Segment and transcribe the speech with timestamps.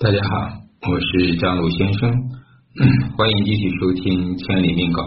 [0.00, 2.08] 大家好，我是张鲁先生，
[3.18, 5.02] 欢迎继续收听《千里命稿》。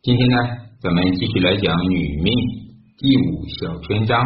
[0.00, 0.36] 今天呢，
[0.80, 2.32] 咱们继续来讲女命
[2.98, 4.22] 第五小篇章。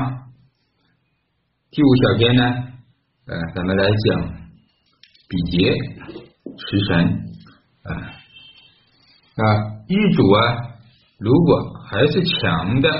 [1.70, 2.42] 第五小篇呢，
[3.24, 4.20] 呃，咱们来讲
[5.30, 6.98] 比劫食神
[7.84, 7.88] 啊
[9.40, 9.42] 啊，
[9.88, 10.76] 日主啊，
[11.18, 12.90] 如果还是强的，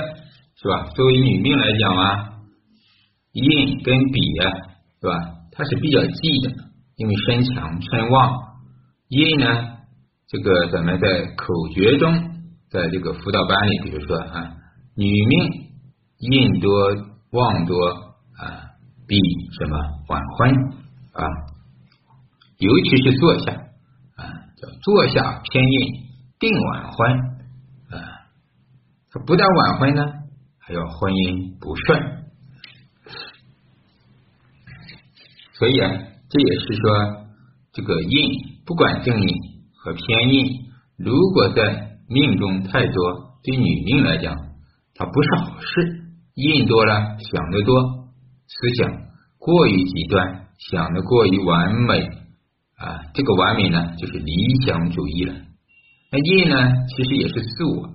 [0.55, 0.89] 是吧？
[0.95, 2.29] 作为女命来讲啊，
[3.33, 4.49] 印跟比啊，
[4.99, 5.34] 是吧？
[5.57, 6.51] 它是比较忌的，
[6.97, 8.33] 因为身强身旺。
[9.07, 9.45] 印呢，
[10.27, 11.07] 这个咱们在
[11.37, 12.13] 口诀中，
[12.69, 14.51] 在这个辅导班里，比如说啊，
[14.97, 15.69] 女命
[16.17, 16.71] 印多
[17.31, 18.75] 旺多啊，
[19.07, 19.17] 必
[19.57, 19.77] 什么
[20.09, 20.51] 晚婚
[21.13, 21.23] 啊，
[22.57, 23.53] 尤其是坐下
[24.17, 24.23] 啊，
[24.57, 25.79] 叫坐下偏印
[26.37, 27.11] 定晚婚
[27.91, 28.27] 啊，
[29.09, 30.03] 它不但晚婚呢，
[30.59, 32.14] 还要婚姻不顺。
[35.57, 35.89] 所以啊，
[36.29, 37.27] 这也是说，
[37.73, 38.29] 这个印
[38.65, 39.27] 不管正印
[39.77, 40.65] 和偏印，
[40.97, 44.35] 如果在命中太多，对女命来讲，
[44.95, 46.01] 它不是好事。
[46.35, 47.81] 印多了，想得多，
[48.47, 48.91] 思想
[49.37, 52.01] 过于极端，想的过于完美
[52.77, 55.33] 啊，这个完美呢，就是理想主义了。
[56.11, 56.57] 那印呢，
[56.89, 57.89] 其实也是自我。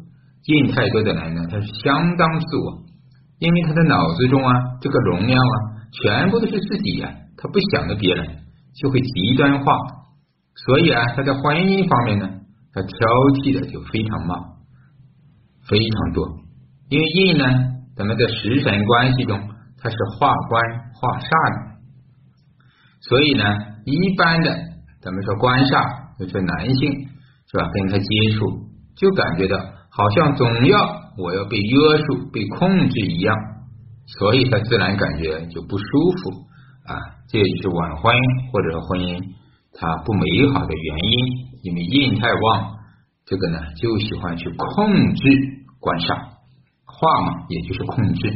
[0.46, 2.82] 印太多的人呢，他是相当自我，
[3.38, 5.56] 因为他的脑子中啊，这个容量啊，
[5.92, 7.12] 全部都是自己呀。
[7.36, 8.26] 他不想着别人，
[8.74, 9.72] 就会极端化，
[10.54, 12.28] 所以啊，他在婚姻方面呢，
[12.72, 12.90] 他挑
[13.40, 14.38] 剔的就非常慢，
[15.66, 16.28] 非常多。
[16.90, 17.44] 因为印呢，
[17.96, 19.40] 咱们在食神关系中，
[19.78, 21.80] 它是化官化煞的，
[23.00, 23.44] 所以呢，
[23.86, 24.50] 一般的
[25.00, 26.92] 咱们说官煞，就是男性
[27.50, 27.70] 是吧？
[27.72, 28.44] 跟他接触，
[28.96, 29.56] 就感觉到
[29.88, 30.76] 好像总要
[31.16, 33.34] 我要被约束、被控制一样，
[34.18, 35.84] 所以他自然感觉就不舒
[36.22, 36.50] 服。
[36.86, 36.96] 啊，
[37.28, 38.12] 这也就是晚婚
[38.50, 39.22] 或者婚姻
[39.72, 41.12] 它不美好的原因，
[41.62, 42.74] 因为印太旺，
[43.26, 45.30] 这个呢就喜欢去控制
[45.78, 46.18] 官煞，
[46.84, 48.28] 化嘛，也就是控制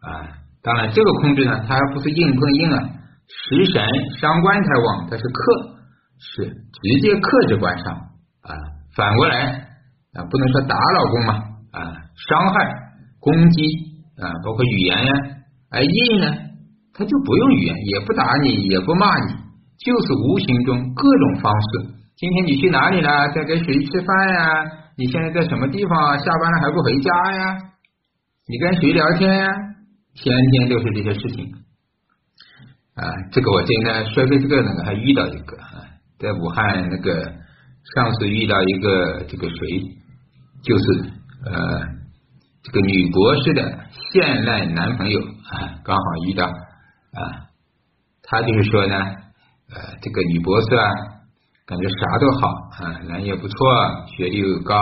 [0.00, 0.32] 啊。
[0.62, 2.88] 当然，这个控制呢，它不是硬碰硬啊，
[3.28, 3.84] 食神
[4.18, 5.76] 伤官太旺，它是克，
[6.18, 8.56] 是直接克制官煞啊。
[8.96, 9.68] 反过来
[10.14, 11.34] 啊，不能说打老公嘛
[11.72, 11.80] 啊，
[12.28, 13.62] 伤害、攻击
[14.20, 15.12] 啊，包括语言呀，
[15.70, 16.50] 而印呢。
[16.92, 19.32] 他就不用语言，也不打你，也不骂你，
[19.78, 21.94] 就是无形中各种方式。
[22.16, 23.32] 今天你去哪里了？
[23.32, 24.64] 在跟谁吃饭呀？
[24.98, 26.18] 你现在在什么地方？
[26.18, 27.56] 下班了还不回家呀？
[28.48, 29.46] 你跟谁聊天呀？
[30.14, 31.54] 天天都是这些事情
[32.96, 33.06] 啊！
[33.30, 35.86] 这个我今天说的这个呢，还遇到一个啊，
[36.18, 37.32] 在武汉那个
[37.94, 39.80] 上次遇到一个这个谁，
[40.62, 40.84] 就是
[41.46, 41.80] 呃
[42.62, 43.78] 这个女博士的
[44.12, 46.46] 现任男朋友啊，刚好遇到。
[46.46, 47.50] 啊，
[48.22, 48.96] 他就是说呢，
[49.74, 50.90] 呃，这个女博士啊，
[51.66, 52.48] 感觉啥都好
[52.78, 54.76] 啊，人也不错，学历又高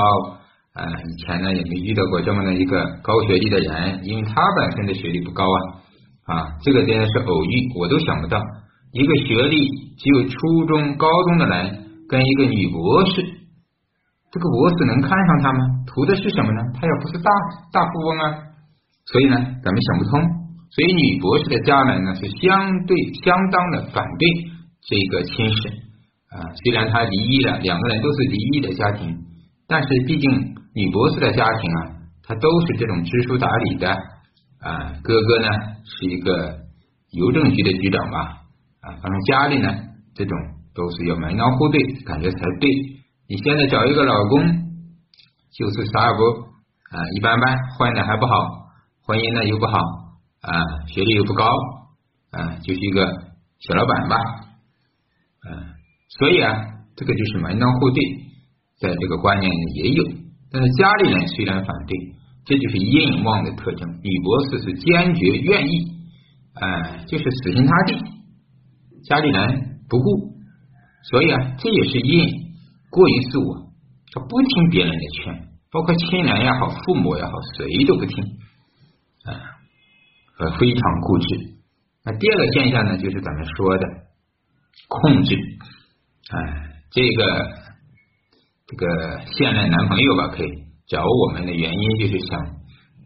[0.74, 8.38] 啊，以前呢也没遇到过这么的一个高学历的人，因为他本身的学历不高啊，啊，这个真的是偶遇，我都想不到，
[8.92, 9.66] 一个学历
[9.96, 13.22] 只有初中、高中的人跟一个女博士，
[14.30, 15.60] 这个博士能看上他吗？
[15.86, 16.60] 图的是什么呢？
[16.74, 17.30] 他又不是大
[17.72, 18.24] 大富翁啊，
[19.06, 20.20] 所以呢，咱们想不通。
[20.70, 22.94] 所以女博士的家人呢是相对
[23.24, 24.28] 相当的反对
[24.84, 25.68] 这个亲事
[26.28, 29.16] 啊，虽然他离异了，两个人都是离异的家庭，
[29.66, 30.30] 但是毕竟
[30.74, 31.80] 女博士的家庭啊，
[32.22, 33.90] 他都是这种知书达理的
[34.60, 35.48] 啊，哥哥呢
[35.84, 36.58] 是一个
[37.12, 38.18] 邮政局的局长吧
[38.82, 39.74] 啊，反正家里呢
[40.14, 40.38] 这种
[40.74, 42.97] 都是要门当户对，感觉才对。
[43.28, 44.40] 你现在找一个老公
[45.52, 46.22] 就是啥也不
[46.90, 48.32] 啊，一般般，混的还不好，
[49.06, 49.78] 婚姻呢又不好。
[50.40, 50.54] 啊，
[50.86, 51.50] 学历又不高，
[52.30, 53.04] 啊，就是一个
[53.58, 54.16] 小老板吧，
[55.44, 55.74] 嗯，
[56.08, 56.54] 所以啊，
[56.94, 58.00] 这个就是门当户对，
[58.78, 60.04] 在这个观念里也有，
[60.52, 61.98] 但是家里人虽然反对，
[62.46, 63.88] 这就是印旺的特征。
[64.00, 65.72] 女博士是坚决愿意，
[66.54, 67.98] 啊，就是死心塌地，
[69.04, 70.38] 家里人不顾，
[71.10, 72.47] 所以啊，这也是印
[72.90, 73.70] 过于自我，
[74.12, 78.24] 他不听别人的劝，包括亲人也好，父母也好，谁都不听，
[79.24, 79.56] 啊。
[80.38, 81.26] 呃，非常固执。
[82.04, 83.84] 那第二个现象呢，就是咱们说的
[84.86, 85.34] 控制。
[86.30, 86.38] 哎，
[86.92, 87.50] 这个
[88.68, 90.48] 这个现任男朋友吧，可以
[90.86, 92.40] 找我们的原因，就是想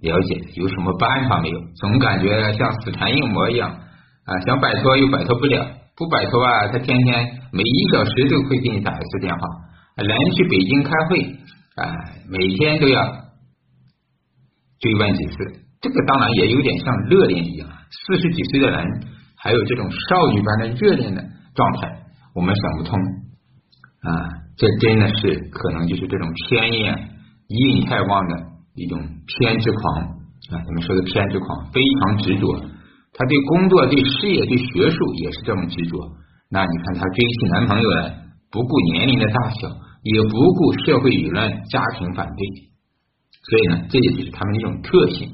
[0.03, 1.59] 了解有什么办法没有？
[1.77, 9.49] 总感觉像死缠硬磨一样啊，想摆脱又摆脱不了，不摆脱啊，他天天每一小时都会给你打一次电话。
[9.97, 11.23] 人去北京开会
[11.77, 11.85] 啊，
[12.29, 13.03] 每天都要
[14.81, 15.37] 追问几次。
[15.81, 18.87] 这个当然也有点像热恋一样，四十几岁的人
[19.37, 21.23] 还有这种少女般的热恋的
[21.55, 22.05] 状态，
[22.35, 22.99] 我们想不通
[24.03, 27.11] 啊，这真的是可能就是这种偏厌
[27.49, 28.37] 印太旺的
[28.75, 32.61] 一种偏执狂啊，咱们说的偏执狂非常执着，
[33.13, 35.99] 他对工作、对事业、对学术也是这么执着。
[36.49, 38.22] 那你看他追起男朋友来，
[38.53, 39.69] 不顾年龄的大小，
[40.03, 42.45] 也不顾社会舆论、家庭反对，
[43.49, 45.31] 所以呢，这也就是他们一种特性。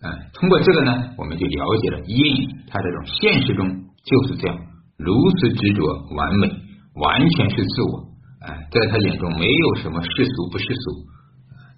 [0.00, 3.68] 嗯，通过这个呢，我们就了解了印，他这种现实中
[4.02, 4.56] 就是这样，
[4.96, 5.84] 如此执着
[6.16, 6.48] 完美，
[6.94, 8.08] 完全是自我。
[8.40, 11.04] 哎，在他眼中没有什么世俗不世俗，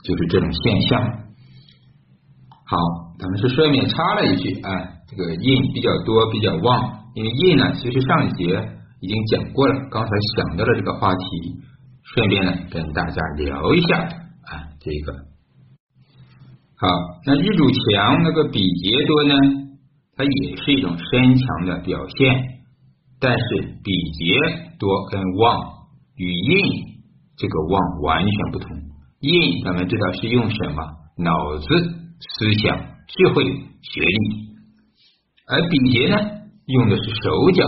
[0.05, 1.03] 就是这种现象。
[2.65, 2.77] 好，
[3.19, 4.71] 咱们是顺便插了一句啊，
[5.09, 11.23] 这个印比较多，比较旺，因为印呢，其实上一节已经讲过了，刚才想到了这个话题，
[12.03, 15.13] 顺便呢跟大家聊一下啊，这个。
[16.77, 16.89] 好，
[17.27, 19.35] 那日主强，那个比劫多呢，
[20.17, 22.45] 它也是一种身强的表现，
[23.21, 25.61] 但是比劫多跟旺
[26.17, 26.63] 与印
[27.37, 28.69] 这个旺完全不同。
[29.21, 30.83] 印咱们知道是用什么？
[31.19, 34.55] 脑子、思想、智慧、学历，
[35.47, 36.17] 而比劫呢，
[36.65, 37.67] 用的是手脚，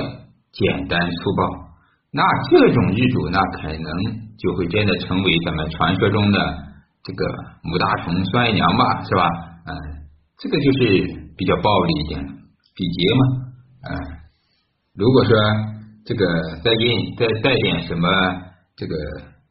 [0.52, 1.72] 简单粗暴。
[2.12, 3.92] 那这种日主，那可能
[4.38, 6.38] 就会真的成为咱们传说中的。
[7.04, 7.26] 这个
[7.64, 9.26] 母大虫孙二娘吧，是吧？
[9.66, 9.74] 嗯，
[10.38, 12.24] 这个就是比较暴力一点，
[12.76, 13.20] 比劫嘛。
[13.90, 13.98] 嗯，
[14.94, 15.34] 如果说
[16.04, 16.24] 这个
[16.62, 18.08] 再印再带点什么
[18.76, 18.94] 这个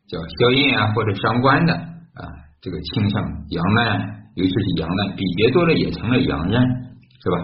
[0.07, 2.24] 叫消印啊，或者伤官的啊，
[2.62, 4.00] 这个倾向阳难，
[4.36, 7.38] 尤其是阳难，比劫多了也成了阳刃，是吧？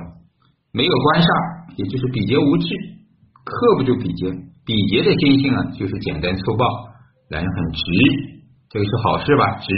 [0.71, 2.67] 没有官煞，也就是比劫无智，
[3.49, 4.31] 克不住比劫。
[4.67, 6.65] 比劫的心性啊，就是简单粗暴，
[7.29, 7.81] 人很直。
[8.69, 9.55] 这个是好事吧？
[9.63, 9.73] 直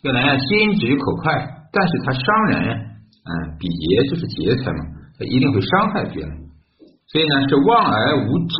[0.00, 1.34] 这个人啊，心直口快，
[1.72, 2.78] 但是他伤人，
[3.26, 4.78] 嗯，比劫就是劫财嘛，
[5.18, 6.30] 他一定会伤害别人，
[7.08, 8.54] 所以呢是望而无智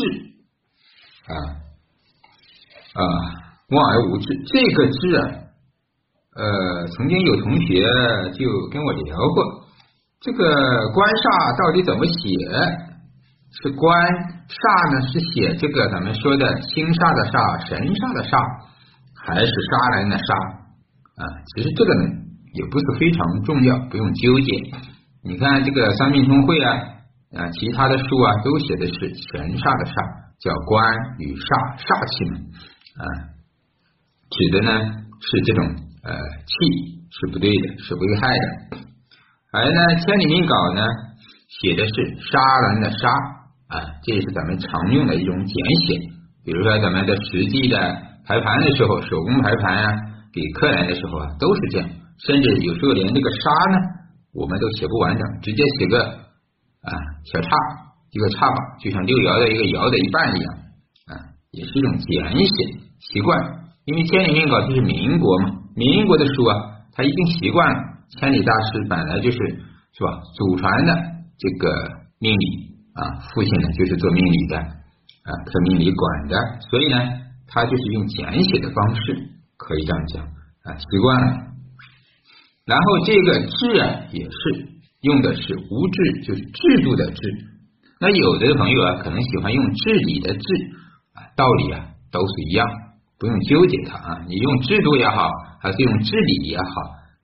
[1.30, 1.34] 啊
[2.98, 3.02] 啊，
[3.70, 5.22] 望而无智，这个智啊，
[6.34, 7.86] 呃，曾经有同学
[8.34, 9.70] 就跟我聊过，
[10.20, 10.44] 这个
[10.92, 12.89] 官煞到底怎么写？
[13.50, 13.90] 是官
[14.46, 14.62] 煞
[14.94, 15.06] 呢？
[15.10, 18.70] 是写这个咱们说的星煞的煞，神煞的煞？
[19.22, 20.24] 还是杀人的杀
[21.20, 22.08] 啊，其实这个呢
[22.54, 24.48] 也不是非常重要，不用纠结。
[25.22, 26.72] 你看这个三命通会啊
[27.36, 28.94] 啊，其他的书啊都写的是
[29.28, 29.94] 神煞的煞，
[30.40, 30.88] 叫官
[31.18, 32.40] 与煞煞气嘛
[32.96, 33.04] 啊，
[34.30, 34.80] 指的呢
[35.20, 35.68] 是这种
[36.02, 38.46] 呃气是不对的，是危害的。
[39.52, 40.86] 而呢千里命稿呢
[41.60, 41.92] 写的是
[42.24, 42.40] 杀
[42.72, 43.06] 人的杀
[43.70, 45.54] 啊，这也是咱们常用的一种简
[45.86, 45.98] 写。
[46.44, 48.10] 比如说咱们的实际的。
[48.26, 49.90] 排盘的时候，手工排盘啊，
[50.32, 51.88] 给客人的时候啊，都是这样。
[52.18, 53.78] 甚至有时候连这个沙呢，
[54.34, 56.92] 我们都写不完整，直接写个啊
[57.24, 57.50] 小叉，
[58.12, 60.54] 一个叉吧，就像六爻的一个爻的一半一样
[61.08, 61.12] 啊，
[61.50, 62.52] 也是一种简写
[63.00, 63.36] 习惯。
[63.86, 66.54] 因为千里命稿就是民国嘛，民国的书啊，
[66.92, 67.78] 他已经习惯了。
[68.20, 70.94] 千里大师本来就是是吧，祖传的
[71.36, 71.72] 这个
[72.20, 72.69] 命理
[73.00, 76.36] 啊，父亲呢就是做命理的啊，做命理馆的，
[76.70, 77.20] 所以呢。
[77.52, 79.00] 他就是用简写的方式，
[79.56, 81.36] 可以这样讲啊，习惯了。
[82.64, 84.68] 然后这个治啊，也是
[85.00, 87.20] 用的是无治，就是制度的制。
[88.00, 90.40] 那有的朋友啊，可能喜欢用治理的治
[91.14, 92.64] 啊，道理啊都是一样，
[93.18, 94.20] 不用纠结它啊。
[94.28, 95.28] 你用制度也好，
[95.60, 96.64] 还是用治理也好，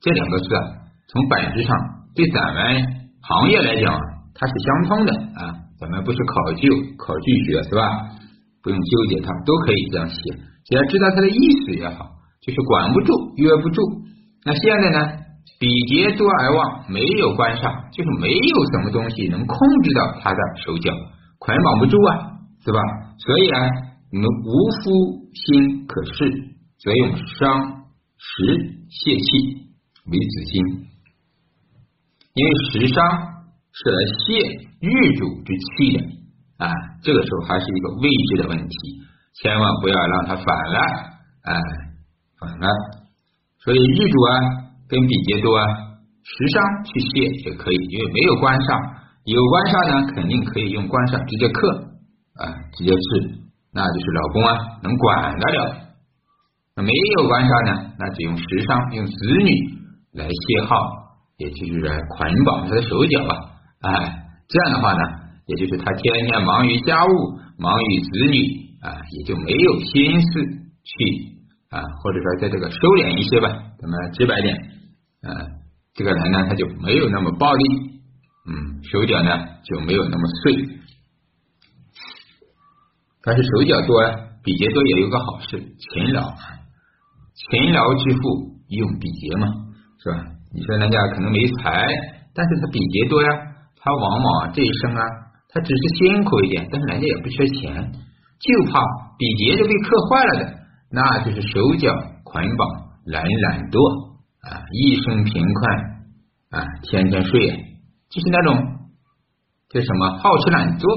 [0.01, 0.63] 这两个字啊，
[1.07, 1.77] 从本质上
[2.17, 2.83] 对咱们
[3.23, 3.97] 行业来讲，
[4.35, 5.46] 它是相通的啊。
[5.79, 7.83] 咱们不是考究考据学是吧？
[8.63, 10.17] 不用纠结它，都可以这样写，
[10.65, 12.11] 只要知道它的意思也好，
[12.43, 13.83] 就是管不住、约不住。
[14.45, 15.13] 那现在呢，
[15.61, 20.93] 比劫多而旺，没有关煞，就是没有什么东西能控制到他的手脚，
[21.39, 22.81] 捆绑不住啊，是吧？
[23.19, 23.69] 所以啊，
[24.11, 24.51] 你们无
[24.83, 27.85] 夫心可恃，则用伤
[28.19, 29.71] 食泄气
[30.11, 30.63] 为子心，
[32.35, 33.05] 因为食伤
[33.71, 36.05] 是来泄玉主之气的。
[36.59, 38.75] 啊，这个时候还是一个位置的问题，
[39.43, 40.81] 千万不要让它反了，
[41.43, 41.53] 哎，
[42.41, 42.67] 反了。
[43.61, 44.33] 所以日主啊
[44.89, 45.67] 跟比劫多啊，
[46.25, 48.73] 时伤去泄也可以，因为没有官煞，
[49.25, 51.69] 有官煞呢肯定可以用官煞直接克
[52.41, 53.37] 啊，直接治，
[53.75, 55.77] 那就是老公啊能管得了。
[56.75, 59.13] 那没有官煞呢，那只用时伤，用子
[59.45, 59.51] 女
[60.15, 60.81] 来泄耗，
[61.37, 63.37] 也就是来捆绑他的手脚啊，
[63.83, 64.16] 哎，
[64.49, 65.27] 这样的话呢。
[65.47, 70.43] 也就是他天天忙于家务，忙于子女啊，也就没有心思
[70.83, 71.39] 去
[71.71, 73.47] 啊，或者说在这个收敛一些吧，
[73.79, 74.57] 咱们直白点，
[75.23, 75.31] 啊，
[75.95, 77.65] 这个人呢他就没有那么暴力，
[78.51, 80.67] 嗯，手脚呢就没有那么碎。
[83.23, 84.03] 但是手脚多，
[84.43, 86.35] 比劫多也有个好事，勤劳，
[87.39, 89.47] 勤劳致富用比劫嘛，
[90.03, 90.25] 是吧？
[90.53, 91.87] 你说人家可能没财，
[92.35, 93.29] 但是他比劫多呀，
[93.87, 95.03] 他往往这一生啊，
[95.49, 97.93] 他只是辛苦一点，但是人家也不缺钱，
[98.41, 98.81] 就怕
[99.17, 100.59] 比劫就被克坏了的，
[100.91, 102.67] 那就是手脚捆绑，
[103.07, 103.79] 懒懒惰
[104.43, 105.71] 啊，一生贫困
[106.51, 107.47] 啊，天天睡，
[108.11, 108.59] 就是那种
[109.71, 110.91] 叫什么好吃懒做，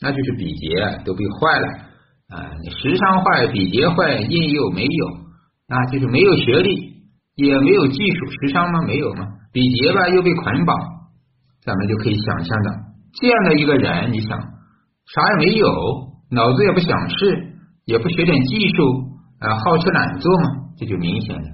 [0.00, 1.66] 那就是比劫都被坏了
[2.30, 5.06] 啊，你时伤坏，比劫坏，印又没有，
[5.66, 6.86] 那就是没有学历。
[7.38, 8.82] 也没有技术，时尚吗？
[8.84, 9.24] 没有吗？
[9.52, 10.76] 比劫吧又被捆绑，
[11.68, 12.70] 咱们就可以想象的
[13.20, 15.68] 这样的一个人，你想啥也没有，
[16.30, 18.82] 脑子也不想事，也不学点技术
[19.38, 20.48] 啊，好吃懒做嘛，
[20.78, 21.48] 这就明显了，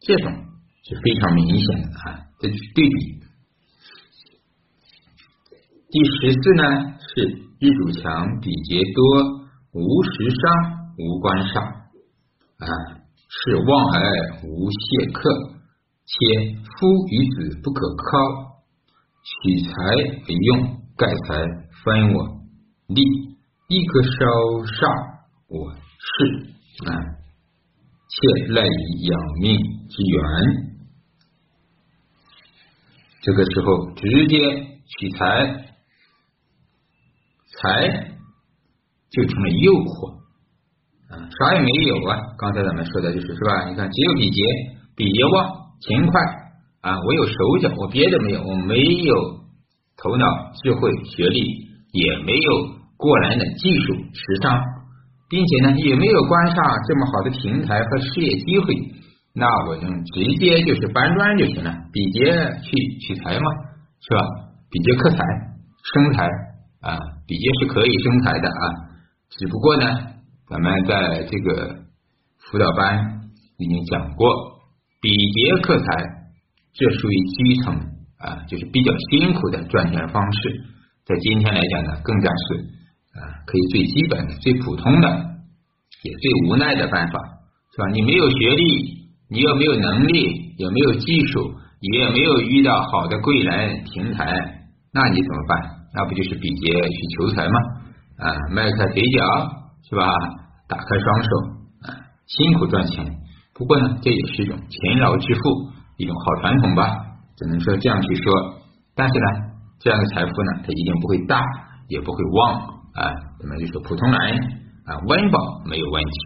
[0.00, 0.32] 这种
[0.88, 3.20] 是非常明显的啊，这就是对比。
[5.90, 6.62] 第十四呢
[7.00, 7.24] 是
[7.60, 9.04] 日主强，比劫多，
[9.74, 12.96] 无食伤，无官煞啊。
[13.30, 15.30] 是望而无谢客，
[16.06, 18.47] 且夫与子不可靠，
[19.28, 19.70] 取财
[20.26, 21.36] 为用，盖财
[21.84, 22.16] 分我
[22.88, 23.02] 利，
[23.68, 24.08] 亦可烧
[24.64, 24.80] 煞
[25.48, 26.14] 我事
[26.88, 26.90] 啊！
[28.08, 29.58] 且赖以养命
[29.88, 30.16] 之源。
[33.20, 34.38] 这个时候直接
[34.86, 35.18] 取财，
[37.60, 38.08] 财
[39.10, 40.18] 就成了诱惑。
[41.10, 42.18] 啊，啥也没有啊！
[42.38, 43.68] 刚才咱们说的就是是吧？
[43.68, 44.42] 你看，只有比劫，
[44.96, 46.20] 比劫旺，勤快
[46.80, 46.96] 啊！
[46.98, 49.14] 我有手脚，我别的没有，我没有
[49.96, 50.26] 头脑、
[50.62, 51.40] 智慧、学历，
[51.92, 52.52] 也没有
[52.96, 54.60] 过人的技术、时尚，
[55.28, 56.56] 并且呢，也没有关上
[56.86, 58.74] 这么好的平台和事业机会，
[59.34, 61.74] 那我就直接就是搬砖就行了。
[61.92, 62.30] 比劫
[62.62, 62.70] 去
[63.00, 63.50] 取财嘛，
[64.00, 64.20] 是吧？
[64.70, 65.18] 比劫克财
[65.94, 66.26] 生财
[66.80, 68.64] 啊，比劫是可以生财的啊，
[69.30, 69.86] 只不过呢。
[70.50, 71.76] 咱们在这个
[72.38, 73.20] 辅导班
[73.58, 74.34] 已经讲过，
[74.98, 75.84] 比劫克财，
[76.78, 77.74] 这属于基层
[78.18, 80.60] 啊，就是比较辛苦的赚钱方式。
[81.04, 82.54] 在今天来讲呢，更加是
[83.18, 85.08] 啊，可以最基本的、最普通的，
[86.04, 87.18] 也最无奈的办法，
[87.74, 87.88] 是吧？
[87.92, 95.58] 你没有学历，你又没有能力，也没有技术，也没有遇到好的贵人平台，那你怎么办？
[95.94, 97.58] 那不就是比劫去求财吗？
[98.18, 99.58] 啊，迈开腿脚。
[99.88, 100.04] 是吧？
[100.68, 101.30] 打开双手
[101.80, 103.06] 啊，辛苦赚钱。
[103.54, 105.40] 不过呢，这也是一种勤劳致富，
[105.98, 106.96] 一种好传统吧。
[107.36, 108.32] 只能说这样去说。
[108.96, 109.26] 但是呢，
[109.78, 111.38] 这样的财富呢，它一定不会大，
[111.86, 112.58] 也不会旺
[112.98, 113.14] 啊。
[113.38, 114.18] 那么就说普通人
[114.86, 115.38] 啊，温饱
[115.70, 116.18] 没有问题，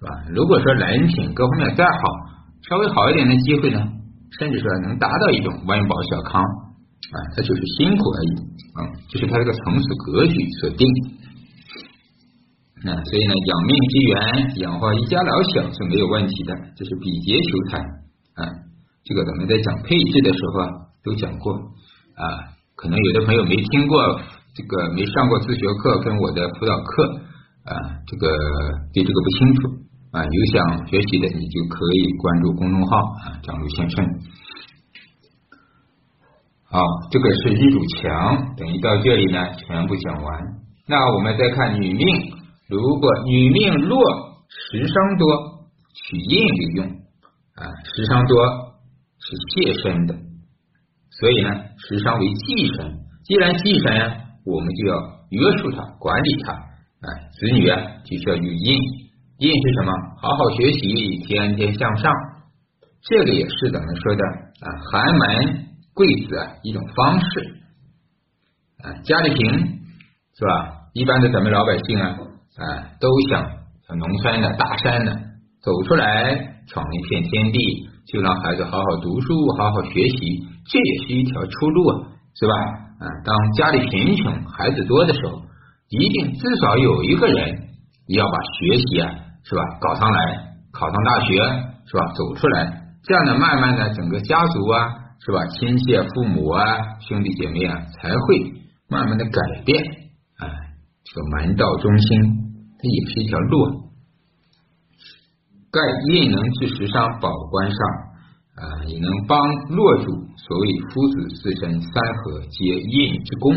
[0.00, 0.08] 是吧？
[0.32, 2.00] 如果说人品各方面再好，
[2.62, 3.78] 稍微好一点的机会呢，
[4.38, 8.32] 甚至说能达到一种温饱小康啊，它就是辛苦而已
[8.72, 10.88] 啊，就是他这个层次格局所定。
[12.84, 14.16] 那所以呢，养命之源，
[14.62, 17.78] 养活一家老小是没有问题的，这是比劫求财
[18.40, 18.48] 啊。
[19.08, 20.68] 这个咱们在讲配置的时候啊，
[21.02, 22.52] 都讲过啊。
[22.76, 24.20] 可能有的朋友没听过
[24.54, 27.04] 这个，没上过自学课跟我的辅导课
[27.64, 27.72] 啊，
[28.06, 28.28] 这个
[28.92, 29.68] 对这个不清楚
[30.12, 30.22] 啊。
[30.22, 34.04] 有想学习的，你就可以关注公众号啊，张璐先生。
[36.70, 40.40] 好，这个是一堵墙，等于到这里呢，全部讲完。
[40.86, 42.06] 那我们再看女命。
[42.68, 43.98] 如果女命弱，
[44.50, 46.86] 食伤多，取印为用
[47.56, 47.72] 啊。
[47.96, 48.67] 食伤多
[49.28, 50.14] 是泄身的，
[51.10, 52.98] 所以呢，食伤为忌神。
[53.24, 53.92] 既然忌神，
[54.46, 54.96] 我们就要
[55.28, 56.52] 约束他，管理他。
[56.52, 58.78] 哎，子女啊，就需要有印。
[59.38, 59.92] 印是什么？
[60.16, 62.10] 好好学习，天天向上。
[63.02, 67.60] 这个也是咱们说的啊，寒门贵子啊一种方式
[68.82, 68.92] 啊。
[69.04, 70.88] 家里贫是吧？
[70.94, 72.16] 一般的咱们老百姓啊。
[72.58, 73.44] 啊，都想
[73.86, 75.12] 像农村的大山的
[75.60, 76.34] 走出来，
[76.66, 82.54] 闯一片天地，就让孩子好好读书，好好学习，这也是一条出路啊，是吧？
[83.00, 85.42] 啊，当家里贫穷，孩子多的时候，
[85.90, 87.68] 一定至少有一个人
[88.08, 89.12] 要把学习啊，
[89.44, 89.62] 是吧？
[89.80, 90.18] 搞上来，
[90.72, 91.36] 考上大学，
[91.86, 92.12] 是吧？
[92.16, 94.88] 走出来，这样呢，慢慢的，整个家族啊，
[95.20, 95.46] 是吧？
[95.46, 96.64] 亲戚啊、父母啊，
[97.00, 98.52] 兄弟姐妹啊，才会
[98.88, 99.84] 慢慢的改变，
[100.38, 100.48] 啊，
[101.04, 102.48] 这个门道中心。
[102.80, 103.87] 它也是一条路，
[105.70, 105.80] 盖
[106.12, 107.78] 印能治时伤保官上
[108.56, 110.04] 啊，也能帮落主。
[110.36, 113.54] 所谓夫子自身三合皆印之功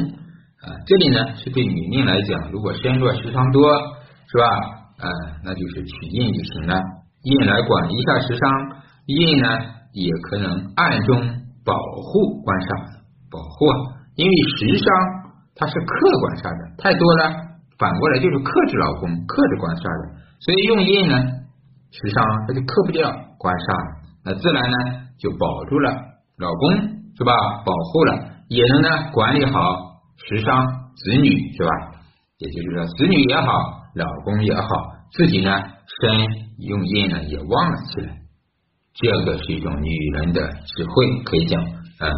[0.62, 0.76] 啊。
[0.86, 3.64] 这里呢是对女命来讲，如果身弱时伤多，
[4.28, 4.46] 是吧？
[5.02, 5.08] 啊，
[5.44, 6.76] 那就是取印就行了。
[7.24, 8.52] 印来管一下时伤，
[9.06, 9.48] 印呢
[9.94, 11.18] 也可能暗中
[11.64, 13.02] 保护官煞，
[13.32, 13.78] 保护啊，
[14.16, 14.86] 因为时伤
[15.56, 17.32] 它是客观上的，太多了。
[17.80, 20.22] 反过来就是克制老公，克制官煞的。
[20.40, 21.18] 所以用印呢，
[21.92, 23.68] 实际上他就克不掉官煞，
[24.24, 24.78] 那自然呢
[25.20, 25.92] 就保住了
[26.38, 26.72] 老公
[27.18, 27.34] 是吧？
[27.66, 32.02] 保护了，也能呢管理好时伤子女是吧？
[32.38, 33.52] 也就是说，子女也好，
[33.94, 34.68] 老公也好，
[35.12, 35.52] 自己呢
[36.02, 36.26] 身
[36.58, 38.18] 用印呢也旺了起来。
[38.94, 42.10] 这个是一种女人的智慧，可以讲啊，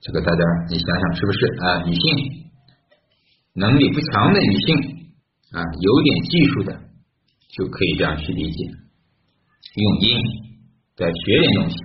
[0.00, 1.82] 这个大家你想想是不是啊？
[1.84, 2.50] 女性
[3.54, 4.76] 能力不强的女性
[5.52, 6.72] 啊，有点技术的
[7.56, 8.64] 就可以这样去理解，
[9.76, 10.18] 用印
[10.96, 11.76] 在学点东西，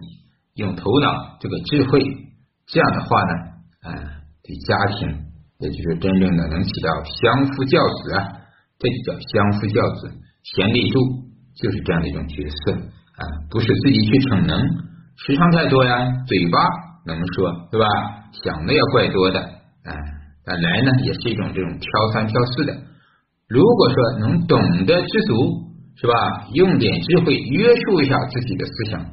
[0.55, 1.99] 用头脑这个智慧，
[2.67, 3.33] 这样的话呢，
[3.81, 3.91] 啊，
[4.43, 5.09] 对家庭
[5.59, 8.27] 也就是真正的能起到相夫教子啊，
[8.79, 10.11] 这就叫相夫教子，
[10.43, 10.99] 贤内助
[11.55, 12.73] 就是这样的一种角色。
[13.15, 14.59] 啊，不是自己去逞能，
[15.15, 16.59] 时长太多呀，嘴巴
[17.05, 17.87] 能说，对吧？
[18.43, 19.95] 想的也怪多的，啊，
[20.43, 22.73] 但来呢也是一种这种挑三挑四的。
[23.47, 26.47] 如果说能懂得知足，是吧？
[26.53, 29.05] 用点智慧约束一下自己的思想，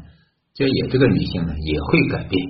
[0.54, 2.42] 这也这个女性呢也会改变。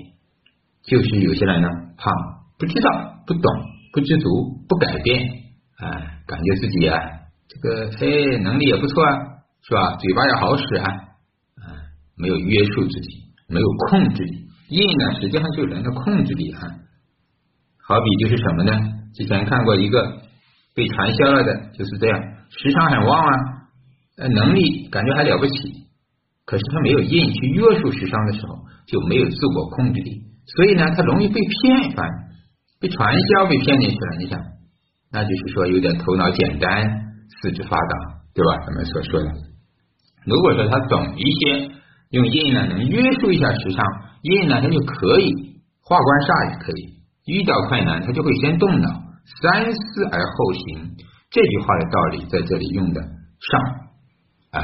[0.83, 2.11] 就是有些人呢，怕
[2.59, 2.91] 不知道、
[3.27, 3.43] 不懂、
[3.93, 5.23] 不知足、不改变，
[5.79, 6.99] 哎，感觉自己啊，
[7.49, 9.19] 这个哎能力也不错啊，
[9.63, 9.97] 是吧？
[9.97, 10.87] 嘴巴也好使啊。
[12.15, 13.09] 没有约束自己，
[13.49, 16.61] 没有控制力，印呢实际上就是人的控制力啊。
[17.85, 18.73] 好比就是什么呢？
[19.15, 20.21] 之前看过一个
[20.75, 22.21] 被传销了的，就是这样，
[22.51, 23.33] 时常很旺啊，
[24.23, 25.53] 呃，能力感觉还了不起，
[26.47, 28.55] 可是他没有印去约束时尚的时候，
[28.87, 30.23] 就没有自我控制力，
[30.55, 32.07] 所以呢，他容易被骗，反
[32.79, 34.17] 被传销被骗进去了。
[34.21, 34.39] 你想，
[35.11, 36.89] 那就是说有点头脑简单，
[37.41, 37.95] 四肢发达，
[38.33, 38.65] 对吧？
[38.65, 39.33] 咱们所说的，
[40.25, 41.73] 如果说他懂一些。
[42.13, 43.83] 用印呢，能约束一下时尚，
[44.21, 45.33] 印呢，他就可以
[45.81, 47.01] 化官煞也可以。
[47.25, 48.87] 遇到困难，他就会先动脑，
[49.41, 50.93] 三思而后行。
[51.31, 53.82] 这句话的道理在这里用的上
[54.53, 54.63] 啊，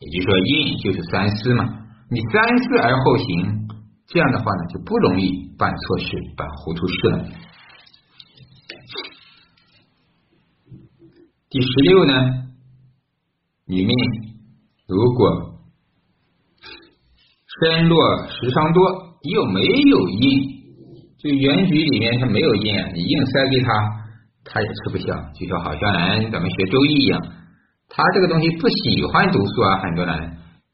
[0.00, 1.64] 也就是说，印就是三思嘛。
[2.10, 3.68] 你三思而后行，
[4.06, 7.28] 这样的话呢，就不容易办错事、办糊涂事了。
[11.50, 12.12] 第十六呢，
[13.66, 13.94] 女命
[14.86, 15.54] 如果。
[17.60, 18.80] 身弱食伤多，
[19.34, 20.30] 又没有印，
[21.18, 23.72] 就原局里面它没有印，你硬塞给他，
[24.44, 25.06] 他也吃不消。
[25.34, 27.20] 就说好像咱咱们学周易一样，
[27.88, 30.14] 他这个东西不喜欢读书啊，很多人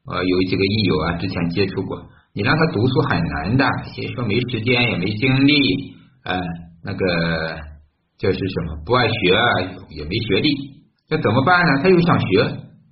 [0.07, 2.03] 呃有几个益友啊，之前接触过，
[2.35, 3.65] 你让他读书很难的，
[3.97, 6.41] 也说没时间也没精力，呃，
[6.83, 7.59] 那个
[8.19, 9.43] 就是什么不爱学啊，
[9.91, 10.51] 也没学历，
[11.09, 11.83] 那怎么办呢？
[11.83, 12.27] 他又想学，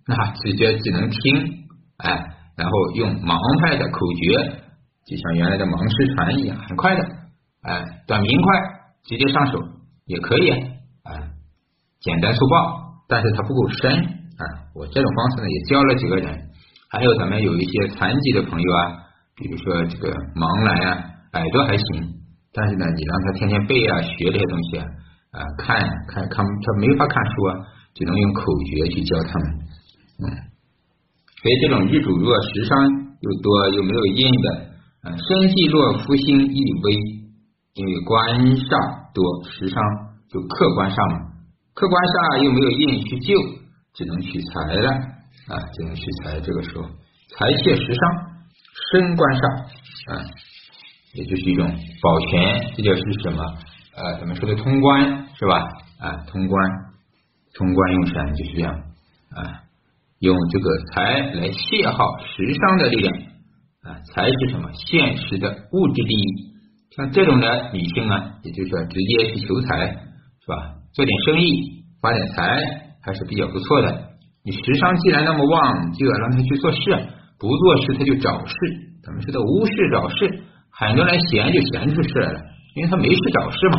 [0.06, 1.64] 那直接只能听，
[1.98, 2.28] 哎。
[2.54, 3.32] 然后用盲
[3.62, 4.36] 派的口诀，
[5.06, 7.02] 就像原来的盲师传一样，很快的，
[7.62, 8.60] 哎，短平快，
[9.04, 9.58] 直接上手
[10.04, 10.50] 也可以，
[11.02, 11.16] 啊，
[11.98, 14.11] 简单粗暴，但是它不够深。
[14.74, 16.32] 我这种方式呢，也教了几个人，
[16.90, 18.92] 还有咱们有一些残疾的朋友啊，
[19.36, 21.04] 比如说这个盲来啊，
[21.34, 21.84] 耳朵还行，
[22.52, 24.86] 但是呢，你让他天天背啊，学这些东西啊，
[25.32, 27.52] 啊，看看看，他没法看书啊，
[27.94, 29.46] 只能用口诀去教他们，
[30.24, 30.24] 嗯。
[31.42, 32.78] 所以这种日主弱食伤
[33.20, 34.48] 又多又没有印的，
[35.02, 36.94] 啊，身气弱夫星亦微，
[37.74, 39.82] 因为官煞多食伤
[40.30, 41.18] 就客观上嘛，
[41.74, 43.34] 客观上又没有印去救，
[43.94, 44.90] 只能取财了
[45.48, 46.40] 啊，只能取财。
[46.40, 48.02] 这个时候财泄时伤，
[48.90, 49.62] 身官煞
[50.14, 50.24] 啊，
[51.14, 51.66] 也就是一种
[52.00, 54.18] 保全，这就是什么啊？
[54.18, 55.58] 咱们说的通关是吧？
[56.00, 56.70] 啊，通关，
[57.54, 58.74] 通关用神就是这样
[59.30, 59.62] 啊。
[60.20, 63.14] 用这个财来泄耗时伤的力量
[63.82, 64.70] 啊，财是什么？
[64.72, 66.52] 现实的物质利益。
[66.94, 70.74] 像这种的女性啊，也就是说直接去求财是吧？
[70.92, 73.88] 做点生意发点财还是比较不错的。
[74.44, 76.80] 你时伤既然那么旺，就要让他去做事，
[77.38, 78.54] 不做事他就找事。
[79.04, 82.40] 咱们说的无事找事，很多人闲就闲出事来了，
[82.74, 83.78] 因为他没事找事嘛，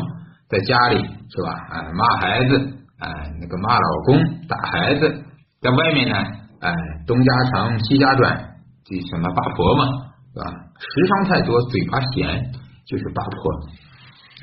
[0.50, 1.50] 在家里是吧？
[1.72, 2.58] 哎，骂孩子，
[3.00, 3.10] 哎，
[3.42, 5.24] 那个骂老公，打孩子。
[5.62, 6.16] 在外面呢，
[6.60, 6.74] 哎，
[7.08, 8.38] 东家长西家短，
[8.84, 9.86] 这什么八婆嘛，
[10.34, 10.52] 是吧？
[10.78, 12.52] 时伤太多，嘴巴闲，
[12.86, 13.34] 就是八婆。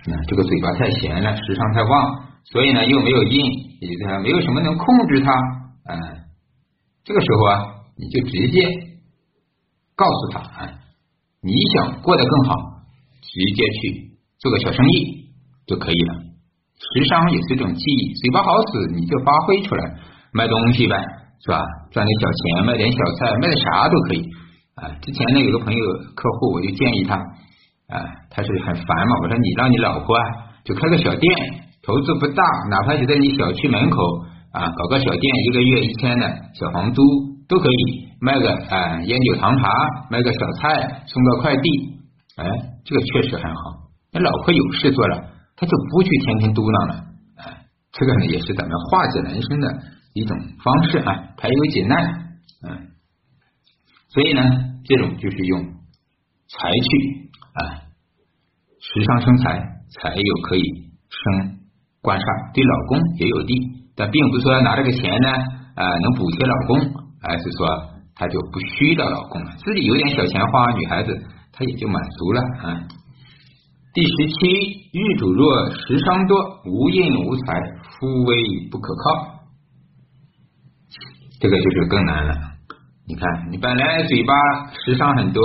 [0.07, 3.45] 那这个嘴巴太闲了，时伤太旺，所以呢又没有印，
[3.81, 5.33] 也就是说没有什么能控制他。
[5.89, 5.99] 嗯，
[7.05, 7.65] 这个时候啊，
[7.97, 8.63] 你就直接
[9.97, 10.73] 告诉他，啊，
[11.43, 12.55] 你想过得更好，
[13.23, 15.31] 直接去做个小生意
[15.67, 16.15] 就可以了。
[16.81, 19.99] 时伤也是一种记忆，嘴巴好使，你就发挥出来。
[20.33, 20.97] 卖东西呗，
[21.45, 21.61] 是吧？
[21.91, 24.23] 赚点小钱，卖点小菜，卖点啥都可以
[24.77, 24.89] 啊。
[25.03, 27.99] 之前呢，有个朋友客户，我就建议他啊，
[28.31, 29.17] 他是很烦嘛。
[29.23, 30.25] 我说你让你老婆啊，
[30.65, 31.37] 就开个小店，
[31.91, 34.01] 投资不大，哪怕就在你小区门口
[34.53, 36.25] 啊，搞个小店，一个月一千的
[36.55, 37.03] 小房租
[37.49, 39.69] 都可以，卖个啊烟酒糖茶，
[40.09, 41.99] 卖个小菜，送个快递，
[42.37, 42.47] 哎，
[42.85, 43.61] 这个确实很好。
[44.13, 47.05] 那老婆有事做了，他就不去天天嘟囔了，
[47.39, 49.83] 哎，这个呢也是咱们化解人生的
[50.15, 51.99] 一种方式啊，排忧解难，
[52.69, 52.87] 嗯，
[54.11, 54.43] 所以呢，
[54.85, 55.61] 这种就是用
[56.47, 57.83] 财去啊，
[58.79, 59.59] 时尚生财，
[59.91, 60.63] 财又可以
[61.11, 61.59] 生
[62.03, 63.53] 官煞，对老公也有利。
[63.97, 65.29] 但并不是说拿这个钱呢
[65.77, 66.81] 啊能补贴老公，
[67.23, 67.69] 而是说
[68.15, 71.13] 他就不需要老公了，自己有点小钱花，女孩子
[71.53, 72.81] 她也就满足了啊。
[73.93, 74.49] 第十七，
[74.93, 79.41] 日主弱，食伤多，无印无财，夫威不可靠。
[81.41, 82.35] 这个就是更难了。
[83.07, 84.33] 你看，你本来嘴巴
[84.85, 85.43] 食伤很多，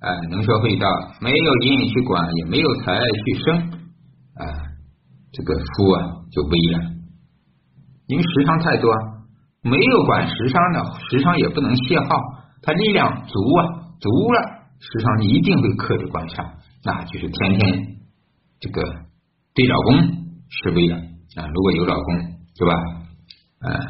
[0.00, 0.88] 啊，能说会道，
[1.20, 3.70] 没有印去管，也没有财去生，
[5.32, 6.92] 这个夫啊就危了。
[8.06, 8.92] 因为时伤太多，
[9.62, 12.06] 没有管时伤的时伤也不能泄耗，
[12.62, 13.66] 他力量足啊，
[14.00, 14.40] 足了
[14.78, 17.96] 时伤一定会克制官杀，那就是天天
[18.60, 18.82] 这个
[19.54, 19.96] 对老公
[20.48, 21.46] 是威了啊。
[21.46, 22.14] 如果有老公，
[22.58, 22.74] 对吧？
[23.60, 23.80] 啊，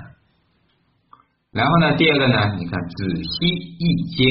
[1.52, 4.30] 然后呢，第二个呢，你看子息一坚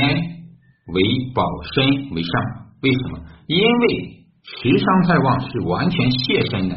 [0.88, 1.02] 为
[1.34, 1.43] 保
[1.74, 2.41] 身为上，
[2.82, 3.19] 为什么？
[3.47, 6.76] 因为时伤太旺是完全泄身的，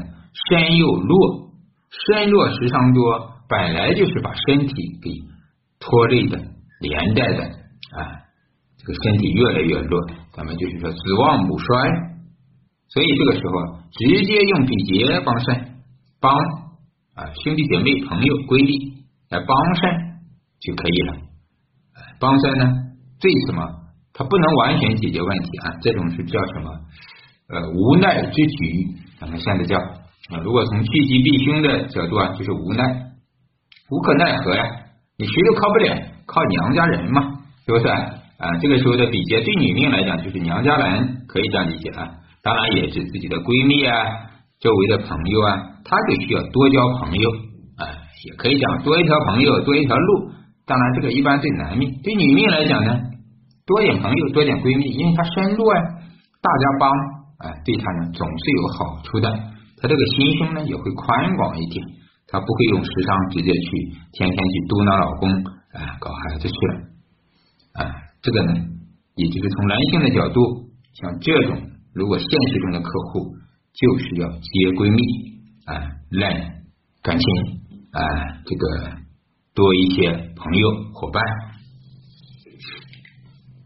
[0.49, 1.45] 身又弱。
[2.07, 5.11] 身弱时伤多，本来就是把身体给
[5.79, 6.37] 拖累的、
[6.81, 8.03] 连带的啊，
[8.77, 10.01] 这个身体越来越弱，
[10.33, 11.89] 咱们就是说子旺母衰，
[12.89, 15.77] 所以这个时候直接用比劫帮肾，
[16.21, 16.35] 帮
[17.15, 20.19] 啊兄弟姐妹、朋友、闺蜜来帮肾
[20.59, 21.17] 就可以了。
[22.19, 22.73] 帮肾呢，
[23.21, 23.63] 最什么？
[24.13, 26.71] 它不能完全解决问题啊，这种是叫什么？
[27.51, 28.89] 呃，无奈之举，
[29.21, 29.79] 咱们现在叫。
[30.31, 32.83] 啊，如果从趋吉避凶的角度啊，就是无奈，
[33.91, 34.65] 无可奈何呀，
[35.19, 35.95] 你谁都靠不了，
[36.27, 37.21] 靠娘家人嘛，
[37.67, 38.57] 是不是啊？
[38.61, 42.09] 这个时候的比劫对女命来讲，就是娘家人，可以这样理解啊。
[42.43, 43.95] 当然也指自己的闺蜜啊，
[44.61, 47.31] 周围的朋友啊，她就需要多交朋友
[47.77, 47.85] 啊，
[48.25, 50.31] 也可以讲多一条朋友多一条路。
[50.67, 52.99] 当然，这个一般对男命，对女命来讲呢，
[53.67, 55.81] 多点朋友多点闺蜜，因为她身弱啊，
[56.41, 56.91] 大家帮
[57.45, 59.29] 啊，对她呢总是有好处的。
[59.77, 61.85] 他这个心胸呢也会宽广一点，
[62.27, 65.31] 他不会用时尚直接去天天去嘟囔老公
[65.73, 66.75] 啊搞孩子去了
[67.75, 68.55] 啊，这个呢
[69.17, 71.61] 也就是从男性的角度，像这种
[71.93, 73.35] 如果现实中的客户
[73.75, 75.03] 就是要接闺蜜
[75.67, 76.63] 啊赖
[77.03, 77.27] 感情
[77.91, 78.01] 啊
[78.47, 78.97] 这个
[79.55, 81.23] 多一些朋友伙伴。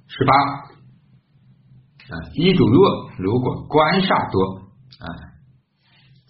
[0.08, 0.32] 十八
[2.10, 4.67] 啊，衣主弱，如果官煞多。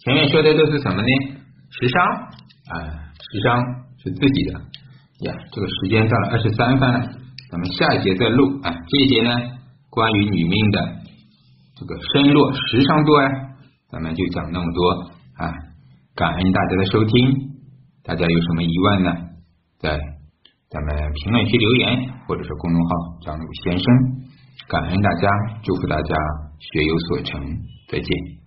[0.09, 1.07] 前面说的都是什么呢？
[1.69, 2.03] 时伤
[2.73, 3.61] 啊，时伤
[4.01, 4.53] 是自己的
[5.19, 5.37] 呀。
[5.51, 6.99] 这个时间到了二十三分了，
[7.51, 8.73] 咱们下一节再录啊。
[8.73, 9.29] 这一节呢，
[9.91, 10.81] 关于女命的
[11.77, 13.29] 这个身弱时伤多呀，
[13.91, 14.91] 咱们就讲那么多
[15.45, 15.53] 啊。
[16.15, 17.31] 感恩大家的收听，
[18.03, 19.13] 大家有什么疑问呢？
[19.77, 19.91] 在
[20.71, 22.95] 咱们评论区留言，或者是公众号
[23.27, 23.85] 张鲁先生。
[24.67, 25.29] 感恩大家，
[25.61, 26.15] 祝福大家
[26.57, 27.39] 学有所成，
[27.89, 28.38] 再见。